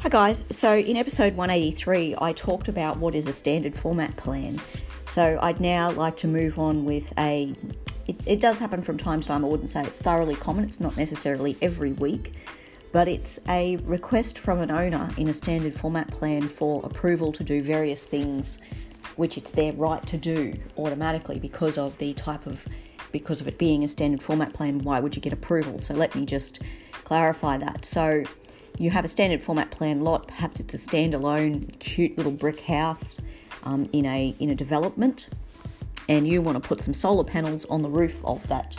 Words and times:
Hi 0.00 0.10
guys, 0.10 0.44
so 0.50 0.76
in 0.76 0.96
episode 0.96 1.34
183, 1.36 2.16
I 2.20 2.32
talked 2.34 2.68
about 2.68 2.98
what 2.98 3.14
is 3.14 3.26
a 3.26 3.32
standard 3.32 3.74
format 3.74 4.14
plan. 4.16 4.60
So 5.06 5.38
I'd 5.42 5.58
now 5.58 5.90
like 5.90 6.18
to 6.18 6.28
move 6.28 6.58
on 6.58 6.84
with 6.84 7.12
a. 7.18 7.54
It, 8.06 8.16
it, 8.26 8.40
does 8.40 8.58
happen 8.58 8.82
from 8.82 8.98
time 8.98 9.20
to 9.22 9.26
time, 9.26 9.44
I 9.44 9.48
wouldn't 9.48 9.70
say 9.70 9.82
it's 9.82 10.00
thoroughly 10.00 10.36
common, 10.36 10.64
it's 10.64 10.80
not 10.80 10.96
necessarily 10.96 11.56
every 11.62 11.92
week, 11.92 12.34
but 12.92 13.08
it's 13.08 13.40
a 13.48 13.76
request 13.78 14.38
from 14.38 14.60
an 14.60 14.70
owner 14.70 15.08
in 15.16 15.28
a 15.28 15.34
standard 15.34 15.74
format 15.74 16.08
plan 16.08 16.42
for 16.42 16.84
approval 16.84 17.32
to 17.32 17.42
do 17.42 17.62
various 17.62 18.06
things 18.06 18.60
which 19.16 19.38
it's 19.38 19.50
their 19.50 19.72
right 19.72 20.06
to 20.06 20.18
do 20.18 20.52
automatically 20.76 21.38
because 21.38 21.78
of 21.78 21.96
the 21.98 22.12
type 22.14 22.46
of 22.46 22.66
because 23.12 23.40
of 23.40 23.48
it 23.48 23.56
being 23.56 23.82
a 23.82 23.88
standard 23.88 24.22
format 24.22 24.52
plan 24.52 24.78
why 24.80 25.00
would 25.00 25.16
you 25.16 25.22
get 25.22 25.32
approval 25.32 25.78
so 25.78 25.94
let 25.94 26.14
me 26.14 26.26
just 26.26 26.60
clarify 27.04 27.56
that 27.56 27.84
so 27.84 28.22
you 28.78 28.90
have 28.90 29.04
a 29.04 29.08
standard 29.08 29.42
format 29.42 29.70
plan 29.70 30.02
lot, 30.02 30.28
perhaps 30.28 30.60
it's 30.60 30.74
a 30.74 30.76
standalone, 30.76 31.78
cute 31.78 32.16
little 32.16 32.32
brick 32.32 32.60
house 32.60 33.20
um, 33.64 33.88
in 33.92 34.06
a 34.06 34.34
in 34.38 34.50
a 34.50 34.54
development, 34.54 35.28
and 36.08 36.26
you 36.26 36.42
want 36.42 36.62
to 36.62 36.66
put 36.66 36.80
some 36.80 36.94
solar 36.94 37.24
panels 37.24 37.64
on 37.66 37.82
the 37.82 37.88
roof 37.88 38.16
of 38.24 38.46
that 38.48 38.76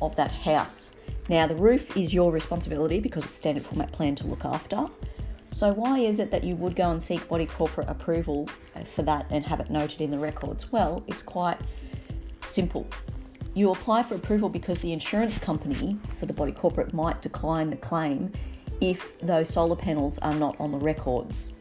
of 0.00 0.14
that 0.16 0.30
house. 0.30 0.94
Now 1.28 1.46
the 1.46 1.56
roof 1.56 1.96
is 1.96 2.14
your 2.14 2.30
responsibility 2.30 3.00
because 3.00 3.24
it's 3.26 3.34
standard 3.34 3.64
format 3.64 3.92
plan 3.92 4.14
to 4.16 4.26
look 4.26 4.44
after. 4.44 4.86
So 5.50 5.72
why 5.72 6.00
is 6.00 6.20
it 6.20 6.30
that 6.30 6.44
you 6.44 6.54
would 6.56 6.76
go 6.76 6.90
and 6.90 7.02
seek 7.02 7.26
body 7.28 7.46
corporate 7.46 7.88
approval 7.88 8.48
uh, 8.74 8.80
for 8.80 9.02
that 9.02 9.26
and 9.30 9.44
have 9.46 9.58
it 9.58 9.70
noted 9.70 10.02
in 10.02 10.10
the 10.10 10.18
records? 10.18 10.70
Well, 10.70 11.02
it's 11.06 11.22
quite 11.22 11.58
simple. 12.44 12.86
You 13.54 13.70
apply 13.72 14.02
for 14.02 14.16
approval 14.16 14.50
because 14.50 14.80
the 14.80 14.92
insurance 14.92 15.38
company 15.38 15.98
for 16.20 16.26
the 16.26 16.34
body 16.34 16.52
corporate 16.52 16.92
might 16.92 17.22
decline 17.22 17.70
the 17.70 17.76
claim 17.76 18.32
if 18.80 19.20
those 19.20 19.48
solar 19.48 19.76
panels 19.76 20.18
are 20.18 20.34
not 20.34 20.58
on 20.60 20.72
the 20.72 20.78
records. 20.78 21.54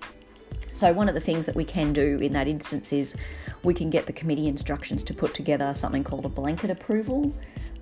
So, 0.74 0.92
one 0.92 1.08
of 1.08 1.16
the 1.16 1.22
things 1.22 1.46
that 1.46 1.56
we 1.56 1.64
can 1.64 1.94
do 1.94 2.20
in 2.20 2.34
that 2.34 2.48
instance 2.48 2.92
is 2.92 3.16
we 3.64 3.74
can 3.74 3.90
get 3.90 4.06
the 4.06 4.14
committee 4.14 4.48
instructions 4.48 5.04
to 5.06 5.14
put 5.14 5.34
together 5.34 5.74
something 5.74 6.04
called 6.04 6.26
a 6.26 6.30
blanket 6.30 6.70
approval. 6.70 7.34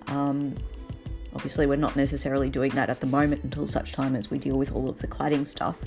Um, 0.07 0.55
obviously, 1.33 1.65
we're 1.65 1.75
not 1.75 1.95
necessarily 1.95 2.49
doing 2.49 2.71
that 2.75 2.89
at 2.89 2.99
the 2.99 3.07
moment 3.07 3.43
until 3.43 3.65
such 3.65 3.93
time 3.93 4.15
as 4.15 4.29
we 4.29 4.37
deal 4.37 4.57
with 4.57 4.73
all 4.73 4.89
of 4.89 4.99
the 4.99 5.07
cladding 5.07 5.47
stuff. 5.47 5.77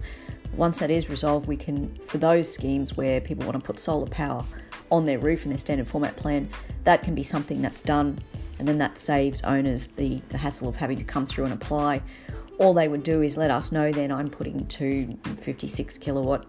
Once 0.56 0.78
that 0.80 0.90
is 0.90 1.08
resolved, 1.08 1.46
we 1.46 1.56
can, 1.56 1.94
for 2.06 2.18
those 2.18 2.52
schemes 2.52 2.96
where 2.96 3.20
people 3.20 3.44
want 3.46 3.56
to 3.56 3.64
put 3.64 3.78
solar 3.78 4.06
power 4.06 4.44
on 4.90 5.06
their 5.06 5.18
roof 5.18 5.44
in 5.44 5.50
their 5.50 5.58
standard 5.58 5.86
format 5.86 6.16
plan, 6.16 6.48
that 6.84 7.02
can 7.02 7.14
be 7.14 7.22
something 7.22 7.62
that's 7.62 7.80
done, 7.80 8.18
and 8.58 8.66
then 8.66 8.78
that 8.78 8.98
saves 8.98 9.42
owners 9.42 9.88
the, 9.88 10.20
the 10.30 10.38
hassle 10.38 10.68
of 10.68 10.76
having 10.76 10.98
to 10.98 11.04
come 11.04 11.26
through 11.26 11.44
and 11.44 11.52
apply 11.52 12.02
all 12.58 12.74
they 12.74 12.88
would 12.88 13.02
do 13.02 13.22
is 13.22 13.36
let 13.36 13.50
us 13.50 13.72
know 13.72 13.92
then 13.92 14.10
I'm 14.10 14.28
putting 14.28 14.66
two 14.66 15.18
56 15.40 15.98
kilowatt, 15.98 16.46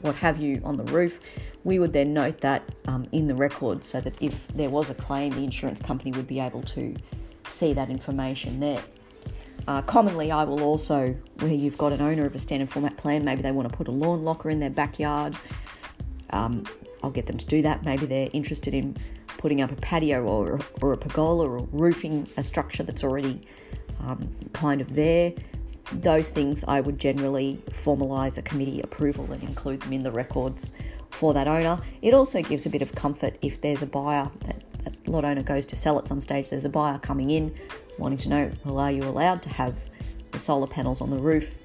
what 0.00 0.14
have 0.16 0.38
you, 0.38 0.60
on 0.64 0.76
the 0.76 0.84
roof. 0.84 1.18
We 1.64 1.78
would 1.78 1.92
then 1.92 2.12
note 2.12 2.40
that 2.42 2.62
um, 2.86 3.06
in 3.12 3.26
the 3.26 3.34
record 3.34 3.84
so 3.84 4.00
that 4.00 4.14
if 4.20 4.46
there 4.48 4.70
was 4.70 4.90
a 4.90 4.94
claim, 4.94 5.32
the 5.32 5.44
insurance 5.44 5.80
company 5.80 6.12
would 6.12 6.26
be 6.26 6.40
able 6.40 6.62
to 6.62 6.94
see 7.48 7.72
that 7.72 7.90
information 7.90 8.60
there. 8.60 8.82
Uh, 9.66 9.82
commonly, 9.82 10.30
I 10.30 10.44
will 10.44 10.62
also, 10.62 11.12
where 11.40 11.52
you've 11.52 11.78
got 11.78 11.92
an 11.92 12.00
owner 12.00 12.24
of 12.24 12.34
a 12.34 12.38
standard 12.38 12.68
format 12.68 12.96
plan, 12.96 13.24
maybe 13.24 13.42
they 13.42 13.50
want 13.50 13.68
to 13.68 13.76
put 13.76 13.88
a 13.88 13.90
lawn 13.90 14.22
locker 14.22 14.48
in 14.48 14.60
their 14.60 14.70
backyard. 14.70 15.34
Um, 16.30 16.64
I'll 17.02 17.10
get 17.10 17.26
them 17.26 17.36
to 17.36 17.46
do 17.46 17.62
that. 17.62 17.84
Maybe 17.84 18.06
they're 18.06 18.28
interested 18.32 18.74
in 18.74 18.96
putting 19.38 19.60
up 19.60 19.72
a 19.72 19.76
patio 19.76 20.24
or, 20.24 20.60
or 20.82 20.92
a 20.92 20.96
pergola 20.96 21.48
or 21.48 21.68
roofing 21.72 22.28
a 22.36 22.42
structure 22.42 22.82
that's 22.82 23.02
already 23.02 23.42
um, 24.06 24.34
kind 24.52 24.80
of 24.80 24.94
there. 24.94 25.32
Those 25.92 26.30
things 26.30 26.64
I 26.66 26.80
would 26.80 26.98
generally 26.98 27.62
formalise 27.70 28.38
a 28.38 28.42
committee 28.42 28.80
approval 28.80 29.30
and 29.30 29.42
include 29.42 29.82
them 29.82 29.92
in 29.92 30.02
the 30.02 30.10
records 30.10 30.72
for 31.10 31.34
that 31.34 31.46
owner. 31.46 31.80
It 32.02 32.14
also 32.14 32.42
gives 32.42 32.66
a 32.66 32.70
bit 32.70 32.82
of 32.82 32.94
comfort 32.94 33.36
if 33.42 33.60
there's 33.60 33.82
a 33.82 33.86
buyer 33.86 34.30
that, 34.46 34.62
that 34.84 35.08
lot 35.08 35.24
owner 35.24 35.42
goes 35.42 35.66
to 35.66 35.76
sell 35.76 35.98
at 35.98 36.06
some 36.06 36.20
stage. 36.20 36.50
There's 36.50 36.64
a 36.64 36.70
buyer 36.70 36.98
coming 36.98 37.30
in 37.30 37.54
wanting 37.98 38.18
to 38.18 38.28
know, 38.28 38.52
well, 38.64 38.78
are 38.78 38.90
you 38.90 39.02
allowed 39.04 39.42
to 39.42 39.48
have 39.48 39.78
the 40.32 40.38
solar 40.38 40.66
panels 40.66 41.00
on 41.00 41.10
the 41.10 41.18
roof? 41.18 41.56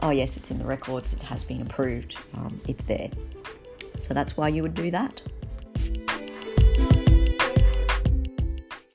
Oh, 0.00 0.10
yes, 0.10 0.36
it's 0.36 0.50
in 0.50 0.58
the 0.58 0.64
records. 0.64 1.12
It 1.12 1.22
has 1.22 1.44
been 1.44 1.62
approved. 1.62 2.16
Um, 2.34 2.60
it's 2.68 2.84
there. 2.84 3.10
So 3.98 4.14
that's 4.14 4.36
why 4.36 4.48
you 4.48 4.62
would 4.62 4.74
do 4.74 4.90
that. 4.90 5.22